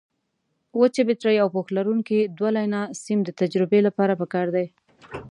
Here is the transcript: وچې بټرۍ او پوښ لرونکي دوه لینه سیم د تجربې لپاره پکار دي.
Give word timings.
وچې 0.79 1.01
بټرۍ 1.07 1.37
او 1.41 1.47
پوښ 1.55 1.67
لرونکي 1.77 2.19
دوه 2.37 2.49
لینه 2.57 2.79
سیم 3.03 3.19
د 3.25 3.29
تجربې 3.39 3.79
لپاره 3.87 4.13
پکار 4.21 4.47
دي. 4.55 4.65